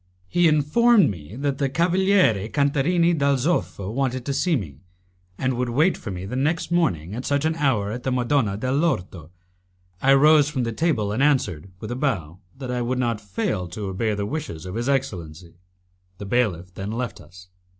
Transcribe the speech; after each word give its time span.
He 0.27 0.47
informed 0.47 1.11
me 1.11 1.35
that 1.35 1.59
the 1.59 1.69
Cavaliere 1.69 2.49
Cantarini 2.49 3.13
dal 3.13 3.35
Zoffo 3.37 3.91
wished 3.93 4.25
to 4.25 4.33
see 4.33 4.55
me, 4.55 4.79
and 5.37 5.53
would 5.53 5.69
wait 5.69 5.95
for 5.95 6.09
me 6.09 6.25
the 6.25 6.35
next 6.35 6.71
morning 6.71 7.13
at 7.13 7.23
such 7.23 7.45
an 7.45 7.53
hour 7.57 7.91
at 7.91 8.01
the 8.01 8.11
Madonna 8.11 8.57
de 8.57 8.71
l'Orto. 8.71 9.29
I 10.01 10.15
rose 10.15 10.49
from 10.49 10.63
the 10.63 10.71
table 10.73 11.11
and 11.11 11.21
answered, 11.21 11.69
with 11.79 11.91
a 11.91 11.95
bow, 11.95 12.39
that 12.57 12.71
I 12.71 12.81
would 12.81 12.97
not 12.97 13.21
fail 13.21 13.67
to 13.67 13.89
obey 13.89 14.15
the 14.15 14.25
wishes 14.25 14.65
of 14.65 14.73
his 14.73 14.89
excellency. 14.89 15.57
The 16.17 16.25
bailiff 16.25 16.73
then 16.73 16.89
left 16.91 17.21
us. 17.21 17.49